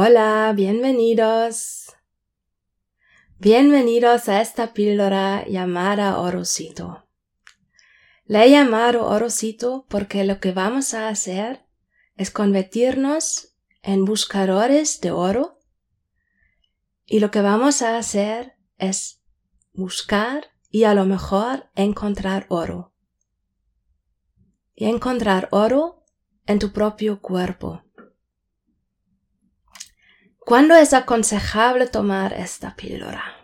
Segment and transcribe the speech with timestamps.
[0.00, 1.96] Hola, bienvenidos.
[3.40, 7.04] Bienvenidos a esta píldora llamada Orocito.
[8.24, 11.66] Le he llamado Orocito porque lo que vamos a hacer
[12.14, 15.58] es convertirnos en buscadores de oro
[17.04, 19.20] y lo que vamos a hacer es
[19.72, 22.94] buscar y a lo mejor encontrar oro.
[24.76, 26.04] Y encontrar oro
[26.46, 27.82] en tu propio cuerpo.
[30.48, 33.36] ¿Cuándo es aconsejable tomar esta píldora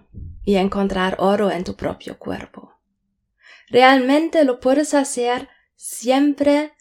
[0.43, 2.79] y encontrar oro en tu propio cuerpo?
[3.69, 6.73] Realmente lo puedes hacer siempre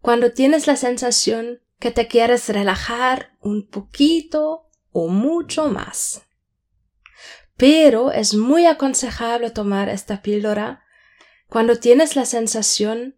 [0.00, 6.22] cuando tienes la sensación que te quieres relajar un poquito o mucho más.
[7.56, 10.82] Pero es muy aconsejable tomar esta píldora
[11.48, 13.14] cuando tienes la sensación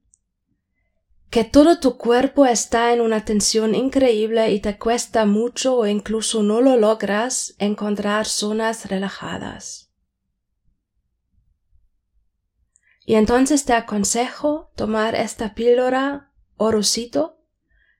[1.34, 6.44] que todo tu cuerpo está en una tensión increíble y te cuesta mucho o incluso
[6.44, 9.90] no lo logras encontrar zonas relajadas.
[13.04, 17.42] Y entonces te aconsejo tomar esta píldora orosito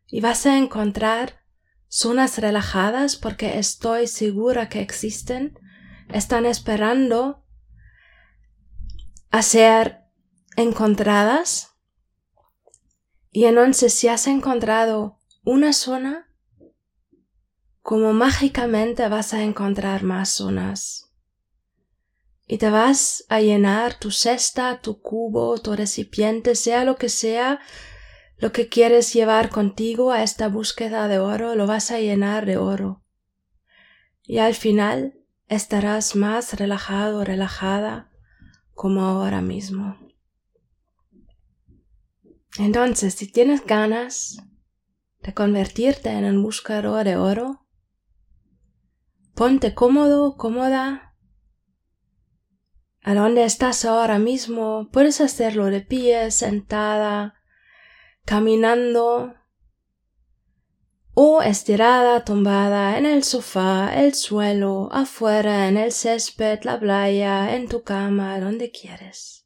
[0.06, 1.40] y vas a encontrar
[1.88, 5.58] zonas relajadas porque estoy segura que existen,
[6.08, 7.44] están esperando
[9.32, 10.04] a ser
[10.56, 11.73] encontradas
[13.36, 16.28] y entonces si has encontrado una zona,
[17.82, 21.12] como mágicamente vas a encontrar más zonas.
[22.46, 27.58] Y te vas a llenar tu cesta, tu cubo, tu recipiente, sea lo que sea,
[28.36, 32.56] lo que quieres llevar contigo a esta búsqueda de oro, lo vas a llenar de
[32.56, 33.02] oro.
[34.22, 38.12] Y al final estarás más relajado, relajada,
[38.74, 40.03] como ahora mismo.
[42.58, 44.38] Entonces, si tienes ganas
[45.22, 47.66] de convertirte en un buscador de oro,
[49.34, 51.14] ponte cómodo, cómoda.
[53.02, 57.34] A donde estás ahora mismo, puedes hacerlo de pie, sentada,
[58.24, 59.34] caminando
[61.12, 67.68] o estirada, tumbada en el sofá, el suelo, afuera, en el césped, la playa, en
[67.68, 69.43] tu cama, donde quieres.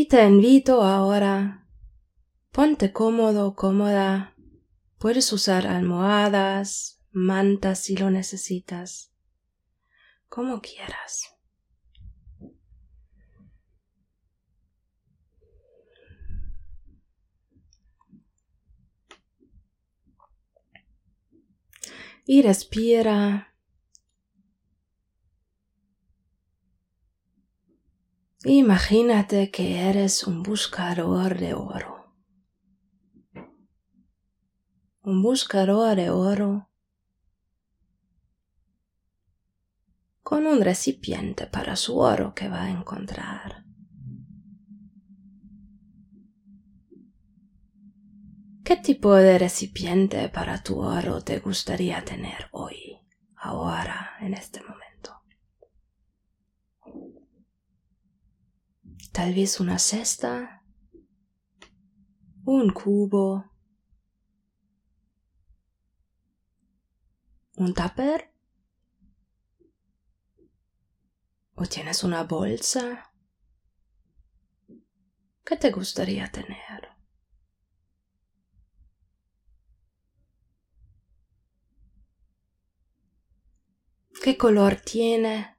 [0.00, 1.66] Y te invito ahora,
[2.52, 4.32] ponte cómodo, cómoda.
[4.96, 9.12] Puedes usar almohadas, mantas si lo necesitas,
[10.28, 11.24] como quieras.
[22.24, 23.47] Y respira
[28.44, 32.14] Imagínate que eres un buscador de oro.
[35.02, 36.70] Un buscador de oro
[40.22, 43.64] con un recipiente para su oro que va a encontrar.
[48.62, 53.00] ¿Qué tipo de recipiente para tu oro te gustaría tener hoy,
[53.34, 54.77] ahora, en este momento?
[59.18, 60.62] Tal vez una cesta,
[62.44, 63.50] un cubo,
[67.56, 68.32] un tupper,
[71.56, 73.12] o tienes una bolsa.
[75.44, 76.88] ¿Qué te gustaría tener?
[84.22, 85.56] ¿Qué color tiene?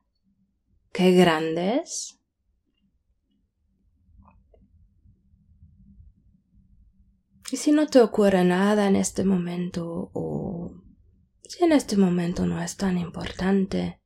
[0.94, 2.19] ¿Qué grande es?
[7.52, 10.72] Y si no te ocurre nada en este momento o
[11.42, 14.02] si en este momento no es tan importante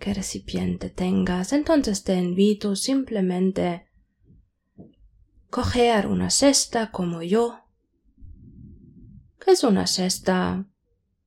[0.00, 3.86] qué recipiente tengas, entonces te invito simplemente
[5.50, 7.60] coger una cesta como yo,
[9.38, 10.66] que es una cesta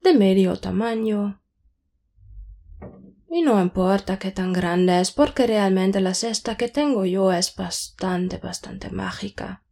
[0.02, 1.42] de medio tamaño.
[3.30, 7.56] Y no importa qué tan grande es, porque realmente la cesta que tengo yo es
[7.56, 9.64] bastante, bastante mágica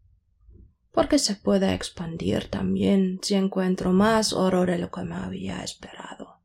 [0.91, 6.41] porque se puede expandir también si encuentro más oro de lo que me había esperado.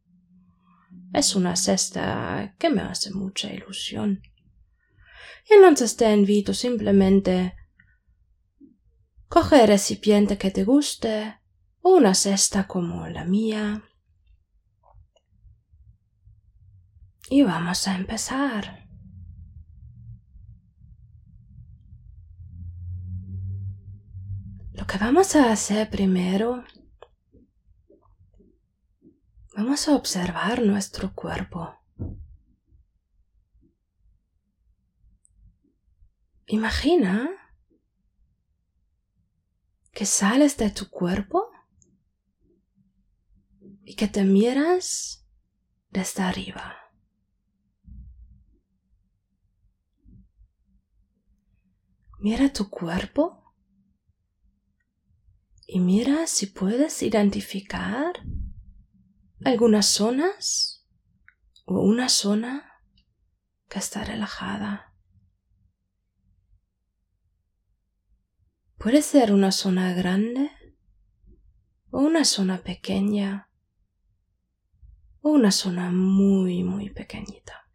[1.13, 4.23] Es una cesta que me hace mucha ilusión.
[5.49, 7.55] Y entonces te invito simplemente
[9.29, 11.41] coge el recipiente que te guste
[11.83, 13.83] o una cesta como la mía.
[17.29, 18.84] Y vamos a empezar.
[24.85, 26.63] Lo que vamos a hacer primero
[29.57, 31.75] Vamos a observar nuestro cuerpo.
[36.49, 37.31] Imagina
[39.91, 41.51] que sales de tu cuerpo
[43.87, 45.27] y que te miras
[45.89, 46.77] desde arriba.
[52.19, 53.44] Mira tu cuerpo
[55.67, 58.13] y mira si puedes identificar
[59.45, 60.87] algunas zonas
[61.65, 62.81] o una zona
[63.69, 64.95] que está relajada.
[68.77, 70.51] Puede ser una zona grande
[71.91, 73.49] o una zona pequeña
[75.23, 77.67] o una zona muy, muy pequeñita.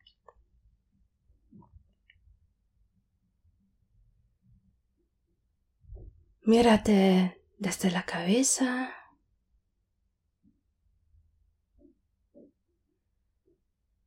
[6.43, 8.95] Mírate desde la cabeza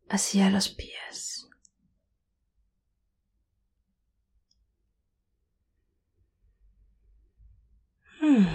[0.09, 1.49] hacia los pies.
[8.21, 8.47] Hmm.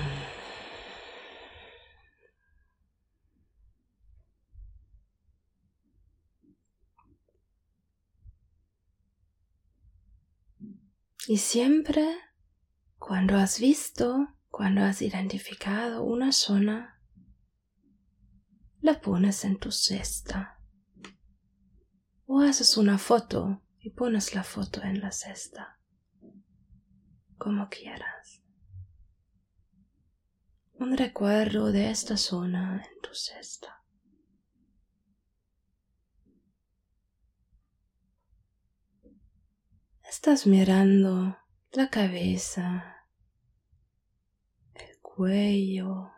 [11.27, 12.17] Y siempre
[12.97, 16.99] cuando has visto, cuando has identificado una zona,
[18.81, 20.59] la pones en tu cesta.
[22.25, 25.79] O haces una foto y pones la foto en la cesta.
[27.37, 28.41] Como quieras
[30.79, 33.83] un recuerdo de esta zona en tu cesta.
[40.09, 41.37] Estás mirando
[41.73, 42.96] la cabeza,
[45.17, 46.11] cuello,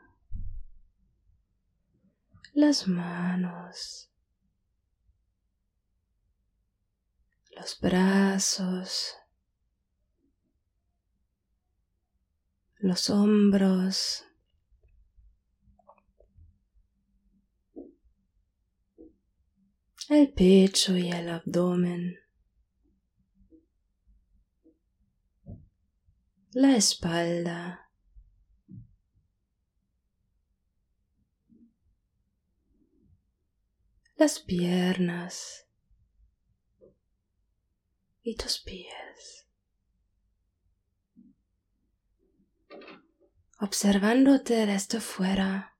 [2.53, 4.11] las manos,
[7.55, 9.15] los brazos,
[12.79, 14.25] los hombros,
[20.09, 22.19] el pecho y el abdomen,
[26.51, 27.88] la espalda,
[34.19, 35.65] las piernas
[38.21, 39.47] y tus pies.
[43.61, 45.77] Observándote desde fuera,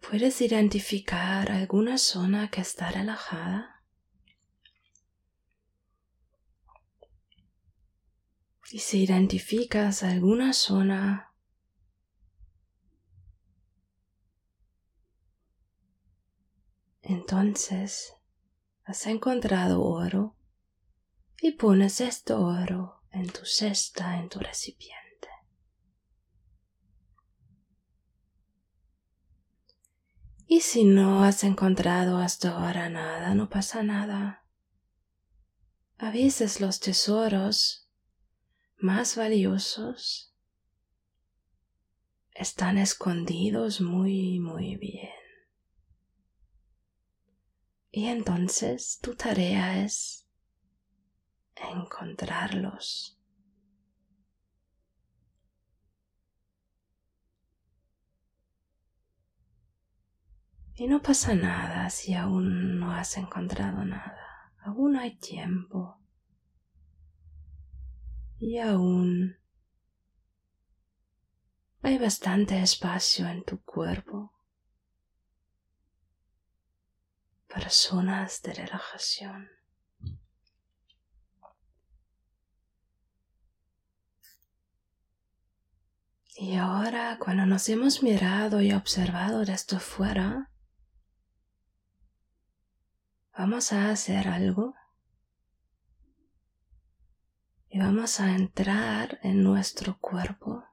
[0.00, 3.82] ¿Puedes identificar alguna zona que está relajada?
[8.70, 11.31] Y si identificas alguna zona
[17.12, 18.14] entonces
[18.84, 20.36] has encontrado oro
[21.40, 25.28] y pones este oro en tu cesta, en tu recipiente.
[30.46, 34.44] Y si no has encontrado hasta ahora nada, no pasa nada.
[35.98, 37.88] A veces los tesoros
[38.78, 40.34] más valiosos
[42.34, 45.21] están escondidos muy, muy bien.
[47.94, 50.26] Y entonces tu tarea es
[51.56, 53.18] encontrarlos.
[60.74, 64.54] Y no pasa nada si aún no has encontrado nada.
[64.64, 66.00] Aún hay tiempo.
[68.38, 69.36] Y aún
[71.82, 74.31] hay bastante espacio en tu cuerpo
[77.52, 79.50] para zonas de relajación.
[86.34, 90.50] Y ahora, cuando nos hemos mirado y observado desde fuera,
[93.36, 94.74] vamos a hacer algo
[97.68, 100.64] y vamos a entrar en nuestro cuerpo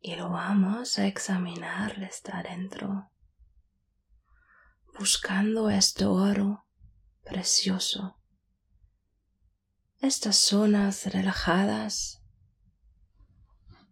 [0.00, 3.10] y lo vamos a examinar desde adentro,
[4.98, 6.66] buscando este oro
[7.24, 8.18] precioso,
[10.00, 12.22] estas zonas relajadas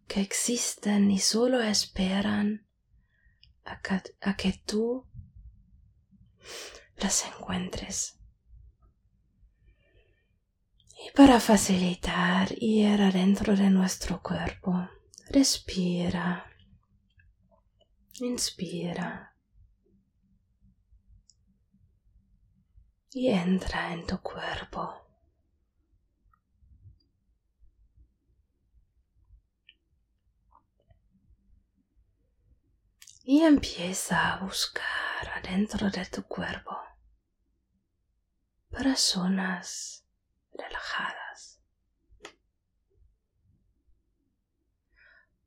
[0.07, 2.67] que existen y solo esperan
[3.65, 5.07] a que, a que tú
[6.97, 8.19] las encuentres.
[11.07, 14.89] Y para facilitar ir adentro de nuestro cuerpo,
[15.29, 16.51] respira
[18.21, 19.34] Inspira.
[23.17, 25.07] Y entra en tu cuerpo.
[33.23, 36.77] Y empieza a buscar adentro de tu cuerpo
[38.69, 40.05] para zonas
[40.53, 41.61] relajadas.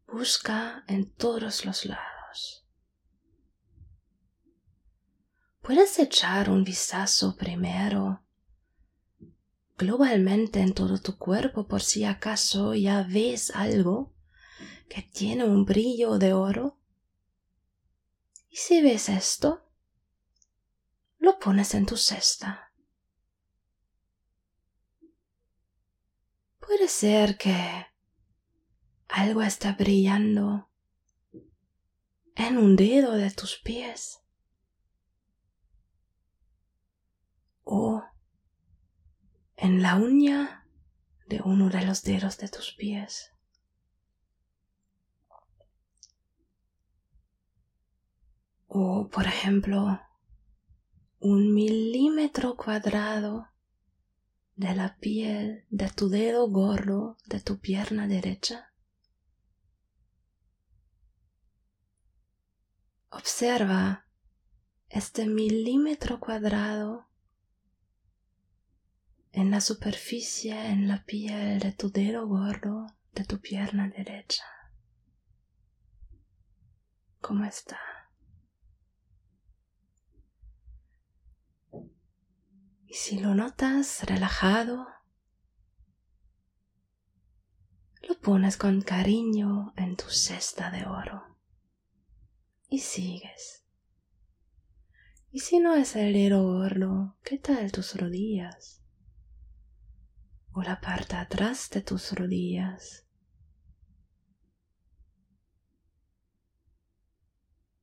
[0.08, 2.17] Busca en todos los lados.
[5.68, 8.24] Puedes echar un vistazo primero
[9.78, 14.16] globalmente en todo tu cuerpo por si acaso ya ves algo
[14.88, 16.80] que tiene un brillo de oro.
[18.50, 19.70] Y si ves esto,
[21.20, 22.72] lo pones en tu cesta.
[26.62, 27.88] Puede ser que
[29.10, 30.70] algo está brillando
[32.36, 34.22] en un dedo de tus pies.
[37.70, 38.02] O
[39.58, 40.66] en la uña
[41.28, 43.34] de uno de los dedos de tus pies.
[48.68, 50.00] O, por ejemplo,
[51.20, 53.50] un milímetro cuadrado
[54.56, 58.72] de la piel de tu dedo gordo de tu pierna derecha.
[63.10, 64.06] Observa
[64.88, 67.07] este milímetro cuadrado
[69.38, 74.44] en la superficie, en la piel de tu dedo gordo de tu pierna derecha.
[77.22, 77.80] ¿Cómo está?
[82.88, 84.88] Y si lo notas relajado,
[88.10, 91.38] lo pones con cariño en tu cesta de oro
[92.70, 93.64] y sigues.
[95.30, 98.77] Y si no es el dedo gordo, ¿qué tal tus rodillas?
[100.58, 103.06] O la parte atrás de tus rodillas.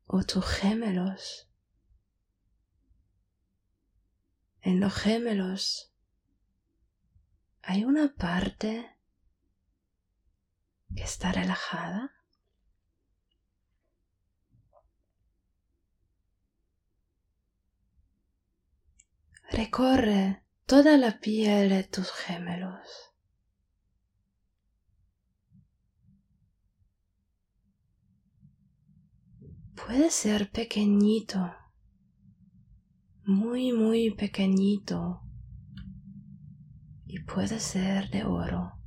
[0.07, 1.49] O tus gemelos.
[4.61, 5.95] En los gemelos
[7.63, 8.99] hay una parte
[10.97, 12.13] que está relajada
[19.53, 23.13] recorre toda la piel de tus gemelos.
[29.75, 31.53] Puede ser pequeñito,
[33.27, 35.21] muy, muy pequeñito,
[37.07, 38.84] y puede ser de oro.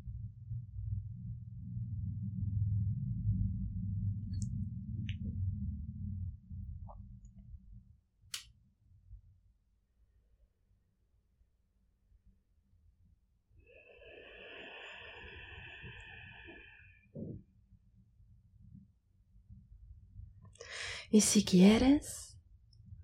[21.10, 22.38] Y si quieres,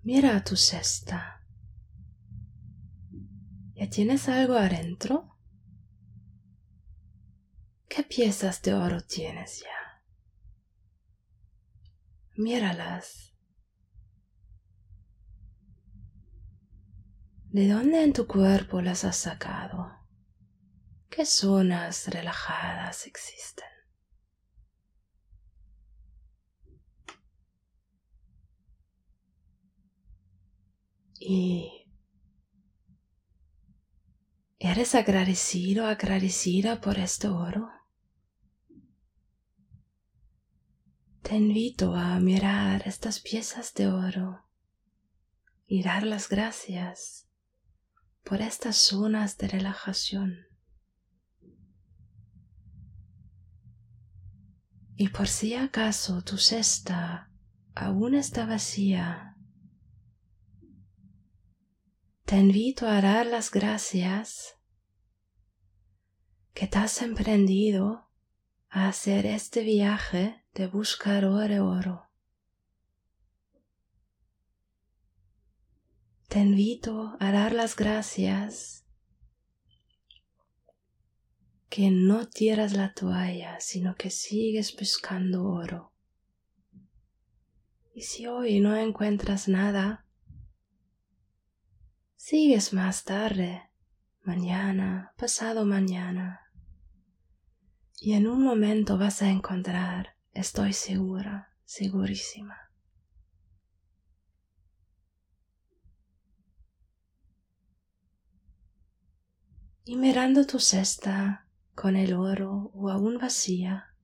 [0.02, 1.40] mira a tu cesta.
[3.74, 5.38] ¿Ya tienes algo adentro?
[7.88, 10.02] ¿Qué piezas de oro tienes ya?
[12.36, 13.34] Míralas.
[17.50, 19.92] ¿De dónde en tu cuerpo las has sacado?
[21.08, 23.73] ¿Qué zonas relajadas existen?
[31.26, 31.86] Y
[34.58, 37.70] eres agradecido, agradecida por este oro.
[41.22, 44.44] Te invito a mirar estas piezas de oro
[45.66, 47.26] y dar las gracias
[48.22, 50.46] por estas zonas de relajación.
[54.96, 57.30] Y por si acaso tu cesta
[57.74, 59.33] aún está vacía,
[62.24, 64.56] te invito a dar las gracias
[66.54, 68.08] que te has emprendido
[68.70, 72.08] a hacer este viaje de buscar oro oro.
[76.28, 78.86] Te invito a dar las gracias
[81.68, 85.92] que no tiras la toalla, sino que sigues buscando oro.
[87.94, 90.03] Y si hoy no encuentras nada,
[92.26, 93.70] Sigues más tarde,
[94.22, 96.40] mañana, pasado mañana.
[98.00, 102.56] Y en un momento vas a encontrar, estoy segura, segurísima.
[109.84, 113.94] Y mirando tu cesta con el oro o aún vacía,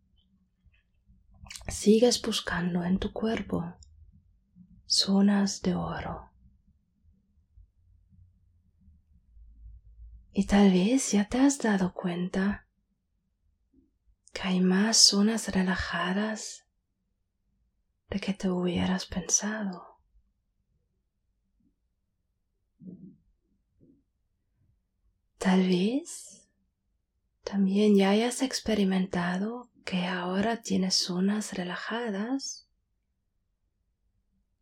[1.69, 3.79] sigues buscando en tu cuerpo
[4.85, 6.30] zonas de oro.
[10.33, 12.67] Y tal vez ya te has dado cuenta
[14.33, 16.67] que hay más zonas relajadas
[18.09, 19.99] de que te hubieras pensado.
[25.39, 26.49] Tal vez
[27.45, 32.69] también ya hayas experimentado que ahora tienes zonas relajadas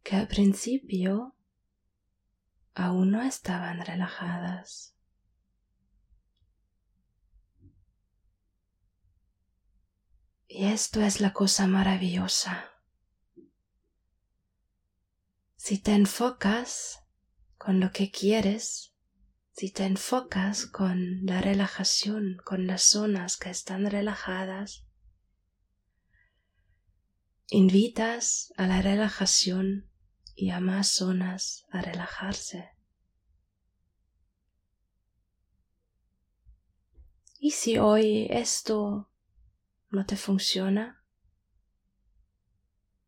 [0.03, 1.35] que al principio
[2.75, 4.95] aún no estaban relajadas.
[10.51, 12.71] Y esto es la cosa maravillosa.
[15.57, 17.05] Si te enfocas
[17.59, 18.95] con lo que quieres,
[19.53, 24.87] si te enfocas con la relajación, con las zonas que están relajadas,
[27.49, 29.91] invitas a la relajación
[30.35, 32.71] y a más zonas a relajarse.
[37.39, 39.11] Y si hoy esto
[39.91, 41.03] no te funciona,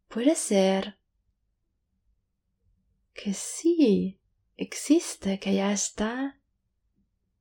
[0.09, 0.99] puede ser
[3.13, 4.21] que sí
[4.57, 6.41] existe, que ya está,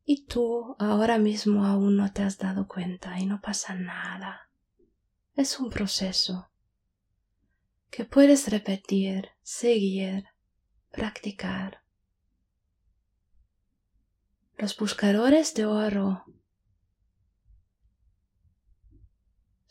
[0.05, 4.49] y tú ahora mismo aún no te has dado cuenta y no pasa nada.
[5.35, 6.49] Es un proceso
[7.89, 10.25] que puedes repetir, seguir,
[10.91, 11.83] practicar.
[14.57, 16.25] Los buscadores de oro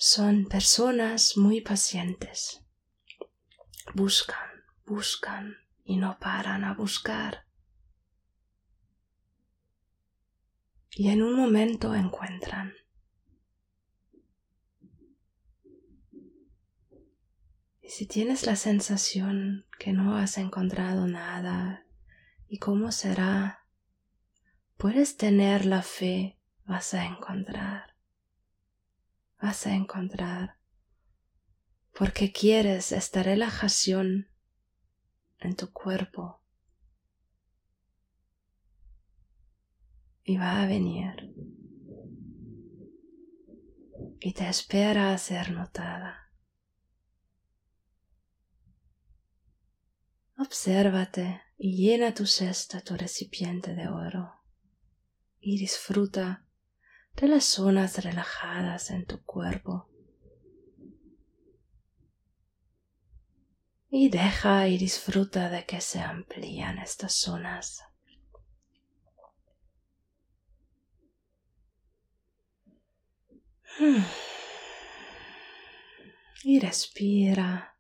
[0.00, 2.64] son personas muy pacientes.
[3.94, 7.46] Buscan, buscan, y no paran a buscar.
[10.90, 12.74] Y en un momento encuentran.
[17.82, 21.84] Y si tienes la sensación que no has encontrado nada,
[22.46, 23.64] ¿y cómo será?
[24.76, 27.87] Puedes tener la fe, vas a encontrar.
[29.40, 30.56] Vas a encontrar.
[31.96, 34.28] Porque quieres esta relajación
[35.38, 36.42] en tu cuerpo.
[40.24, 41.34] Y va a venir.
[44.20, 46.32] Y te espera a ser notada.
[50.36, 54.34] Obsérvate y llena tu cesta, tu recipiente de oro.
[55.40, 56.47] Y disfruta
[57.20, 59.88] de las zonas relajadas en tu cuerpo.
[63.90, 67.82] y deja y disfruta de que se amplían estas zonas.
[76.44, 77.76] Y respira.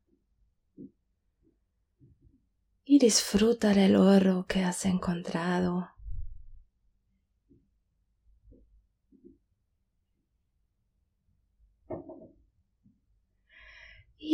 [2.84, 5.90] Y disfruta del oro que has encontrado.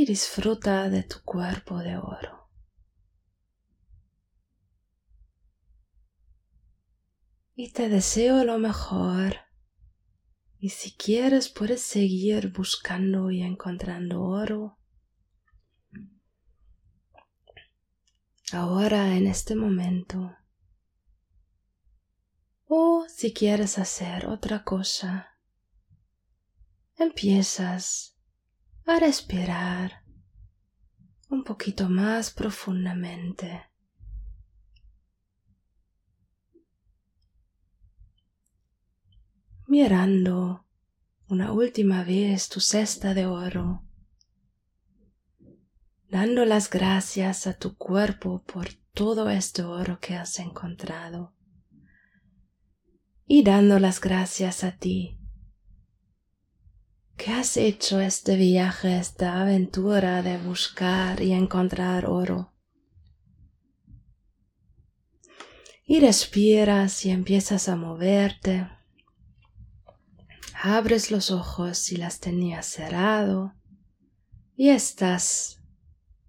[0.05, 2.51] Disfruta de tu cuerpo de oro.
[7.55, 9.37] Y te deseo lo mejor.
[10.59, 14.79] Y si quieres puedes seguir buscando y encontrando oro.
[18.53, 20.37] Ahora en este momento.
[22.67, 25.39] O si quieres hacer otra cosa,
[26.97, 28.14] empiezas
[28.87, 30.05] a respirar
[31.31, 33.63] un poquito más profundamente.
[39.67, 40.67] Mirando
[41.29, 43.83] una última vez tu cesta de oro,
[46.11, 51.35] dando las gracias a tu cuerpo por todo este oro que has encontrado
[53.27, 55.19] y dando las gracias a ti
[57.17, 62.53] ¿Qué has hecho este viaje, esta aventura de buscar y encontrar oro.
[65.87, 68.69] Y respiras y empiezas a moverte.
[70.61, 73.55] Abres los ojos si las tenías cerrado
[74.57, 75.63] y estás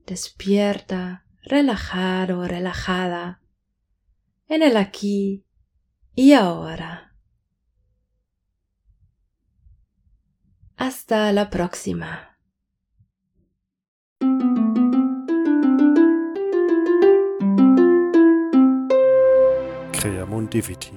[0.06, 3.42] despierta, relajado, relajada
[4.48, 5.46] en el aquí
[6.14, 7.15] y ahora.
[10.78, 12.38] Hasta la próxima.
[19.94, 20.95] Creamon Diviti